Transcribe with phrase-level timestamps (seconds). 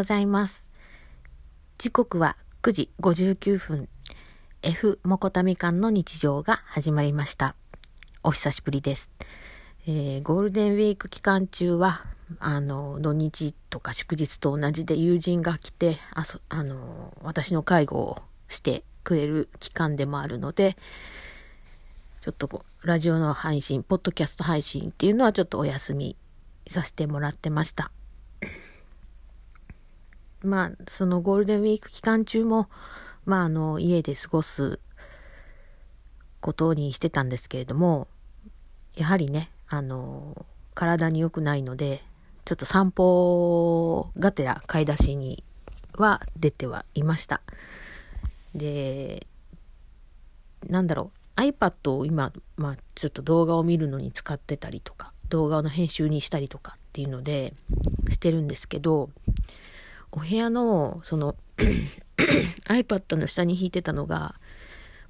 [0.00, 0.66] ございます。
[1.76, 3.88] 時刻は9時59分。
[4.62, 7.54] F モコタミカンの日常が始まりました。
[8.22, 9.10] お久しぶりです。
[9.86, 12.06] えー、ゴールデンウィーク期間中は、
[12.38, 20.78] あの、土日とか祝日と同じで友人が来て、あそあの、私の介護をしてくれる期間でもあるので、
[22.22, 26.16] ちょっとこうラジオの配信、ポッドキャスト配信っていうのはちょっとお休み
[26.66, 27.92] させてもらってました。
[30.42, 32.68] まあ、そのゴールデンウィーク期間中も、
[33.24, 34.80] まあ、あの、家で過ごす
[36.40, 38.08] ことにしてたんですけれども、
[38.94, 42.02] やはりね、あの、体に良くないので、
[42.44, 45.44] ちょっと散歩がてら買い出しに
[45.94, 47.42] は出てはいました。
[48.54, 49.26] で、
[50.66, 57.54] なんだろう、iPad を今、まあ、ちょっと動画を見るのに使ってたりとか、動画の編集にしたりとかっていうので、
[58.08, 59.10] してるんですけど、
[60.12, 61.36] お部屋の、その
[62.68, 64.34] iPad の下に引いてたのが、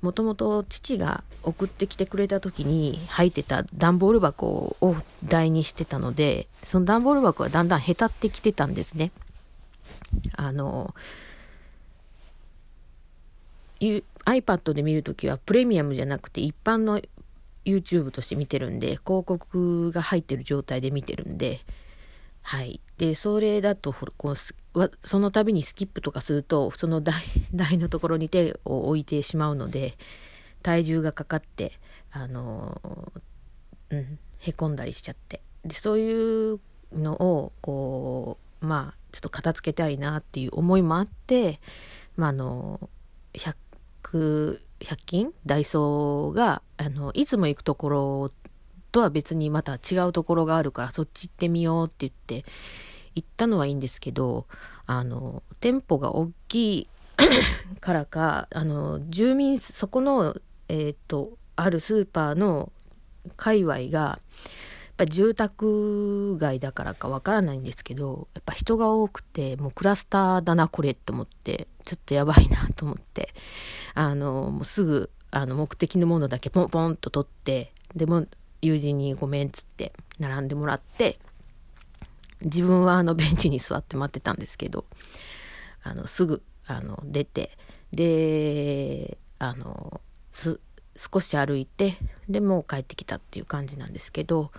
[0.02, 9.12] もともと父が送ってきてくれた時に入ってた段ボール箱を台にしてたので、その段ボール箱はだんだんへたってきてたんですね。
[10.36, 10.94] あの、
[13.80, 17.00] iPad で見るときはプレミアムじゃなくて一般の
[17.64, 21.60] YouTube として見てるんで、広告が入ってる状態で見てるんで、
[22.42, 22.80] はい。
[22.98, 27.14] で、それだと、こう、その度にスキップとかすると、その台、
[27.54, 29.96] 台のところに手を置いてしまうので、
[30.62, 31.78] 体重がかかって、
[32.10, 32.80] あの、
[33.90, 35.42] うん、へこんだりしちゃって。
[35.64, 36.60] で、そういう
[36.92, 41.60] のを、こう、まあ、ちょっと片付けたいなっていう思いもあって、
[42.16, 42.90] まあ、あの、
[43.34, 48.32] 100、100均ダイソーが、あの、いつも行くところ
[48.90, 52.44] とは別にまた違うところがあるからそっち行ってみようって言って
[53.14, 54.46] 行ったのはいいんですけど
[54.86, 56.88] あの店舗が大きい
[57.80, 60.36] からかあの住民そこの
[60.68, 62.72] えっ、ー、とあるスーパーの
[63.36, 64.20] 界隈がやっ
[64.96, 73.34] ぱ住宅街だからかわからないんですけどやっぱ人が多くてもうクラスターだなこれって思ってちょっとやばいなと思って
[73.94, 78.26] あのもうすぐあの目的のものだけポンポンと取ってでも
[78.62, 81.18] 友人にごめんっつって並んでもらって
[82.42, 84.84] 自分はあのベンチに座って待ってたんですけど
[85.82, 87.50] あのすぐあの出て
[87.92, 90.00] であの
[90.96, 91.96] 少し歩いて
[92.28, 94.50] でもう帰ってきたっていう感じなんですけど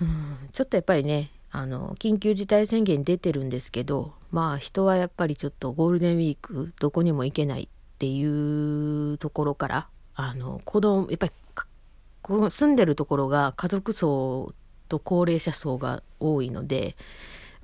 [0.00, 7.68] うんちょっとやっぱりねあの緊急事態宣言出てるんですけどまあ人はやっぱりちょっとゴールデンウィークどこにも行けないっ
[7.98, 8.24] てい
[9.12, 11.32] うところからあの子供やっぱり
[12.26, 14.52] ここ住んでるところが家族層
[14.88, 16.94] と高齢者層が多いのでやっ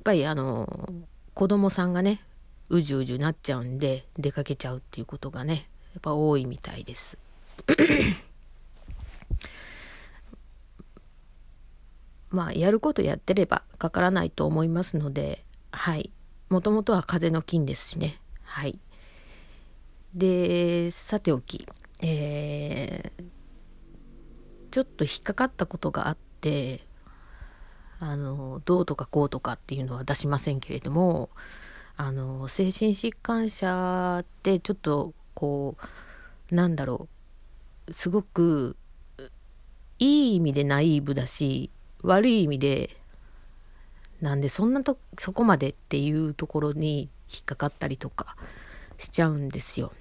[0.04, 0.88] ぱりあの
[1.34, 2.20] 子供さんがね
[2.68, 7.18] うじうじなっちゃうんで出かけちゃうっていうことがねやっぱ多いみたいです。
[12.30, 16.12] まあやることやってればかからないと思いますのではい。
[16.50, 18.20] もともとは風の菌ですしね。
[18.44, 18.78] はい。
[20.14, 21.66] でさておき。
[22.00, 23.41] えー
[24.72, 26.80] ちょっと引っかかったことがあって
[28.00, 31.30] あのどうとかこうとかっていうのは出しませんけれども
[31.96, 35.76] あの精神疾患者ってちょっとこ
[36.50, 37.08] うなんだろ
[37.86, 38.76] うすごく
[39.98, 41.70] いい意味でナイーブだし
[42.02, 42.96] 悪い意味で
[44.22, 48.36] なんでそんなとそこまでっていうところに引っかかったりとか
[48.96, 49.92] しちゃうんですよ。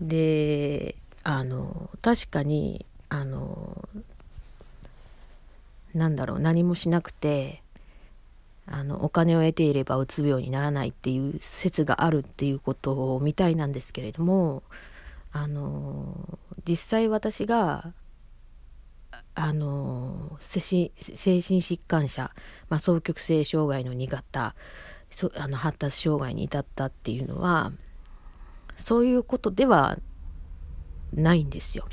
[0.00, 0.96] で
[1.28, 3.88] あの確かにあの
[5.92, 7.64] なんだろう何もしなくて
[8.64, 14.62] あのお金を得ていればうつ病にならないっていう説があるっていうことみたいなんですけれども
[15.32, 17.92] あの実際私が
[19.34, 22.30] あの精神疾患者、
[22.68, 24.54] まあ、双極性障害の2型
[25.10, 27.72] そあの発達障害に至ったっていうのは
[28.76, 29.98] そういうことでは
[31.12, 31.88] ないんですよ。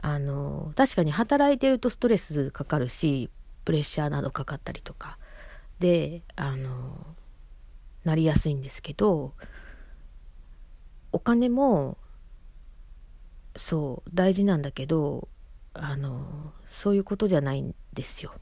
[0.00, 3.30] あの確かに働いてるとストレスかかるし
[3.64, 5.18] プレッシャーなどかかったりとか
[5.80, 7.04] であの
[8.04, 9.34] なりやすいんですけど
[11.12, 11.98] お金も
[13.56, 15.28] そう大事なんだけど
[15.74, 18.32] あのそういうことじゃないんですよ。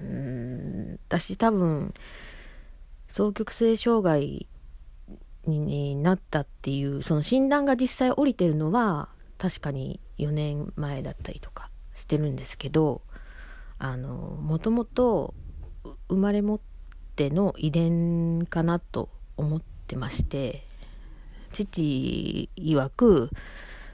[0.00, 1.94] うん私多分
[3.08, 4.46] 双極性障害
[5.48, 9.08] になったっていうその診断が実際降りてるのは
[9.38, 13.02] 確かに4年前だったりとかしてるんですけど
[13.78, 15.34] あのもともと
[16.08, 16.60] 生まれ持っ
[17.16, 20.64] ての遺伝かなと思ってまして
[21.52, 23.30] 父曰く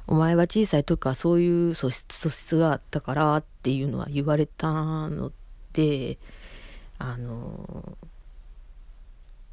[0.07, 4.71] お前は小さい時からそういう素質素質があったからっていうのは言われた
[5.09, 5.33] の
[5.73, 6.19] で
[6.99, 7.97] あの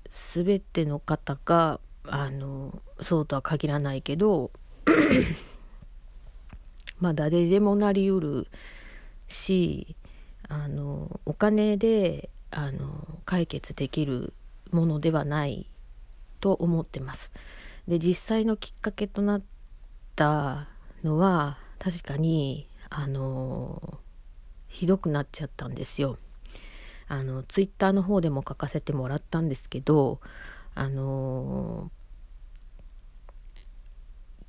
[0.09, 4.51] 全ての方があのそうとは限らないけど
[6.99, 8.47] まあ誰でもなりうる
[9.27, 9.95] し
[10.47, 14.33] あのお金であの解決できる
[14.71, 15.67] ものではない
[16.39, 17.31] と思ってます。
[17.87, 19.41] で実際のきっかけとなっ
[20.15, 20.67] た
[21.03, 23.99] のは確かにあの
[24.67, 26.17] ひどくなっちゃったんですよ。
[27.07, 30.21] あのツイッターの方でも書かせてもらったんですけど
[30.73, 31.91] あの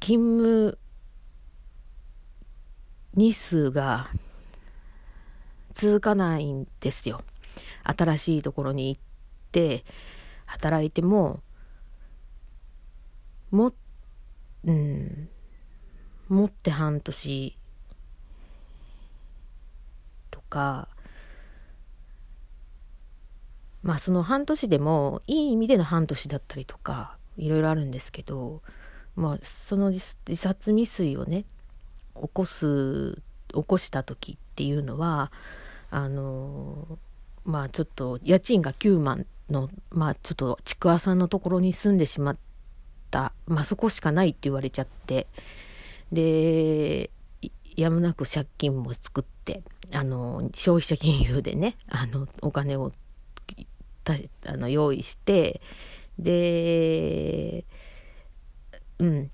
[0.00, 0.78] 勤務
[3.14, 4.08] 日数が
[5.74, 7.22] 続かないんですよ。
[7.84, 9.02] 新しいところに行っ
[9.50, 9.84] て
[10.46, 11.42] 働いても
[13.50, 13.72] も
[14.64, 15.28] うん
[16.28, 17.58] 持って半年
[20.30, 20.88] とか
[23.82, 28.62] まあその半年でもいい意味での半年だったりとかいろいろあるんですけど
[29.16, 31.44] まあその自殺未遂をね
[32.14, 35.32] 起こす起こした時っていうのは
[35.90, 36.98] あの
[37.44, 42.36] まあちょっと家賃が9万のまあちょっとちくわさんのところに住んでしまっ
[43.10, 45.26] たまあそこしかないって言われちゃって
[46.12, 47.10] で
[47.76, 49.62] やむなく借金も作って
[49.92, 52.92] あの消費者金融でねあのお金を
[54.46, 55.60] あの用意して
[56.18, 57.64] で
[58.98, 59.30] うん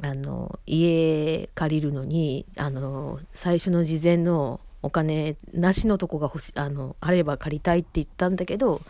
[0.00, 8.80] あの家借りるのにあの最初の事前のお金なしのとこが欲しあのあれば借りたいって言ったんだけど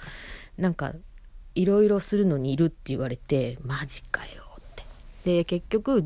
[0.59, 0.93] なんか
[1.55, 4.85] いろいろするのにいるって言われてマジかよって。
[5.25, 6.05] で結局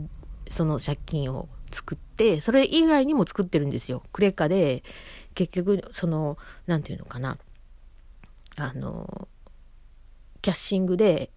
[0.48, 4.02] その借金を作ってそれ以外にも作ってるんですよ。
[4.12, 4.84] クレカで
[5.34, 7.38] 結局その何て言うのかな。
[8.56, 9.28] あの
[10.40, 11.30] キャッシングで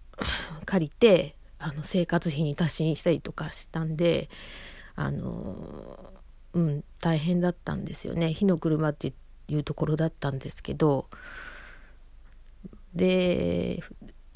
[0.64, 4.28] 借りてあの生活費に足しにしたりとかしたんで
[4.94, 6.12] あの
[6.54, 9.12] うん大変だったんですよね火の車って
[9.48, 11.06] いうところだったんですけど
[12.94, 13.82] で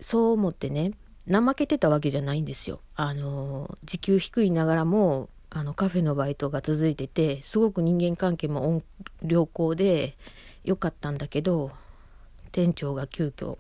[0.00, 0.92] そう思ってね
[1.30, 2.80] 怠けてたわけじゃないんですよ。
[2.96, 8.82] あの時給低いながらもあのカフェのバイトが続いててすごく人間関係も
[9.22, 10.16] 良好で
[10.64, 11.70] 良かったんだけど
[12.52, 13.58] 店長が急遽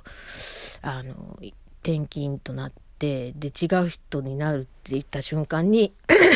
[0.82, 1.38] あの
[1.82, 5.92] 転勤となってで違う人になるって言った瞬間に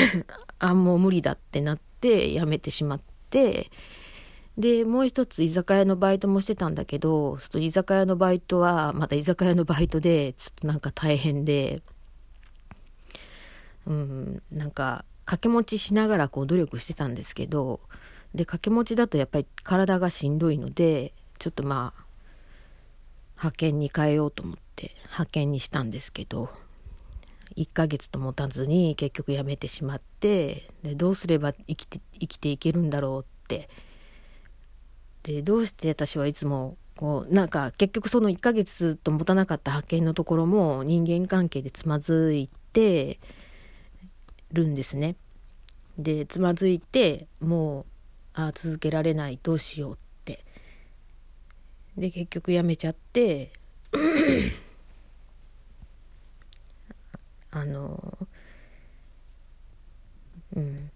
[0.59, 3.71] あもう無理だってなって辞めてしまって
[4.57, 11.83] でもう一つ居酒屋のバイトもしてたんだけどちょっと居酒屋のバイトはまた居酒屋のバイトでちょっとなんか大変で
[13.87, 17.81] うんなんか掛け持ちしながらこう努力してたんですけど
[18.35, 22.04] で掛け持ちだとやっぱり体がしんどいのでちょっとまあ
[23.45, 26.49] 派遣に変えようと思って派遣にしたんですけど
[27.57, 33.69] 1ヶ月と持たずに結局辞めてしまってでどうすれば生きて生きていけるんだろうって
[35.25, 43.21] でどうして私はいつもこうなんか結局その1ヶ月と持たなかった派遣のところも人間関係でつまずいて
[44.53, 45.17] るんですね。
[45.99, 47.85] でつまずいてもう
[48.35, 49.97] あ続けられないどうしようっ
[51.97, 53.53] で結局やめちゃって
[57.51, 58.19] あの
[60.57, 60.91] うん。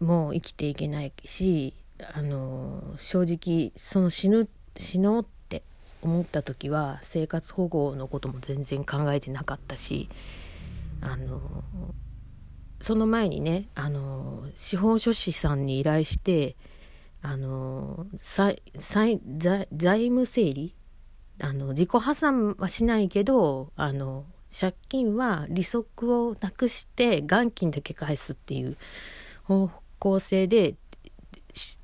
[0.00, 1.74] もう生きていけないし
[2.14, 5.62] あの正直その死ぬ死のうって
[6.02, 10.08] 思った時は生活保護のことも全然考えてなかったし
[11.00, 11.40] あの
[12.80, 16.56] その前にねあの司法書士さんに依頼して
[17.26, 20.74] あの財務整理？
[21.40, 28.76] あの自己破産はしないけどあの借金は利息をなくして元金だけ返すっていう
[29.42, 30.76] 方向性で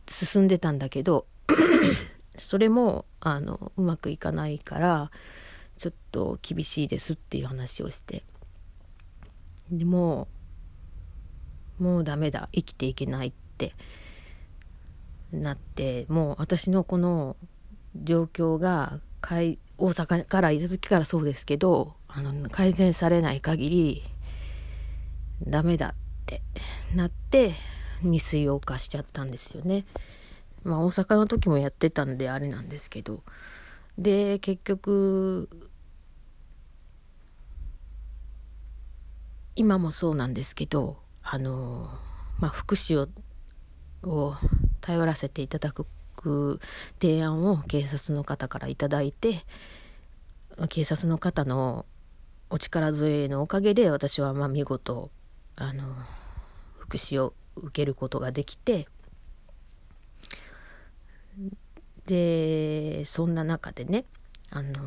[0.07, 1.27] 進んでたんだけど
[2.37, 5.11] それもあのうまくいかないから
[5.79, 8.25] ちょっと厳しいですっていう話をして。
[9.71, 10.29] でも
[11.81, 12.51] うもうダメだ。
[12.53, 13.75] 生きていけないって。
[15.33, 17.37] なってもう私のこの
[17.95, 24.03] 状況が大阪からいた時からそうですけどあの改善されない限り
[25.47, 25.95] ダメだっ
[26.27, 26.43] て
[26.95, 27.55] なって
[28.03, 29.85] 未遂を犯しちゃったんですよね。
[30.65, 33.23] まあ大阪の時もやってたんであれなんですけど
[33.97, 35.49] で結局
[39.57, 41.89] 今もそうなんですけどあの
[42.39, 43.09] まあ福祉を
[44.03, 44.35] を
[44.81, 45.87] 頼らせていただく
[47.01, 49.45] 提案を警察の方から頂いて
[50.69, 51.87] 警察の方の
[52.51, 55.11] お力添えのおかげで私はまあ見事
[55.57, 55.85] あの
[56.79, 58.89] 福祉を受けることができて
[62.07, 64.05] でそんな中でね
[64.51, 64.81] あの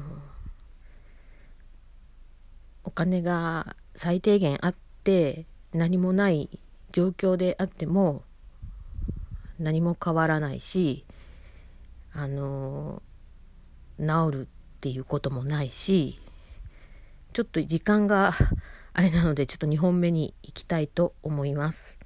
[2.83, 6.50] お金が最低限あって何もない
[6.91, 8.23] 状況であっても
[9.60, 11.05] 何も変わらないし
[12.13, 13.01] あの
[14.00, 14.48] 治るっ
[14.81, 16.19] ていうこともないし
[17.33, 18.33] ちょっと時間が
[18.93, 21.98] あれなのでちょっと2本目に行きたいと思います。